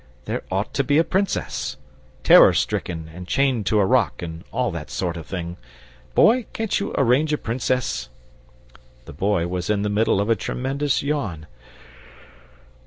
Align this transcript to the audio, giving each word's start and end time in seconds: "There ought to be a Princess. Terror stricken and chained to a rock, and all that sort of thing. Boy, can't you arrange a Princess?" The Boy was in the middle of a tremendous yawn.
"There 0.25 0.41
ought 0.49 0.73
to 0.73 0.83
be 0.83 0.97
a 0.97 1.03
Princess. 1.03 1.77
Terror 2.23 2.53
stricken 2.53 3.07
and 3.13 3.27
chained 3.27 3.67
to 3.67 3.77
a 3.79 3.85
rock, 3.85 4.23
and 4.23 4.43
all 4.51 4.71
that 4.71 4.89
sort 4.89 5.15
of 5.15 5.27
thing. 5.27 5.57
Boy, 6.15 6.47
can't 6.53 6.79
you 6.79 6.91
arrange 6.97 7.31
a 7.33 7.37
Princess?" 7.37 8.09
The 9.05 9.13
Boy 9.13 9.45
was 9.45 9.69
in 9.69 9.83
the 9.83 9.89
middle 9.93 10.19
of 10.19 10.27
a 10.27 10.35
tremendous 10.35 11.03
yawn. 11.03 11.45